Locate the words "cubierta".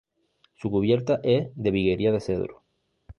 0.71-1.19